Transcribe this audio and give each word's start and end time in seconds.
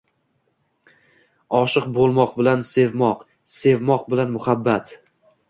“Oshiq 1.59 1.85
bo’lmoq” 1.97 2.33
bilan 2.39 2.65
”Sevmoq”, 2.71 3.23
“Sevmoq” 3.59 4.09
bilan 4.17 4.35
“Muhabbat” 4.41 4.97